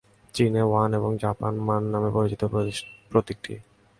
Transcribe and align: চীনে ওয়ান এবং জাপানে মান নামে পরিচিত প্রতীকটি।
চীনে 0.35 0.61
ওয়ান 0.61 0.89
এবং 0.93 1.11
জাপানে 1.23 1.59
মান 1.67 1.83
নামে 1.91 2.09
পরিচিত 2.15 2.41
প্রতীকটি। 3.11 3.53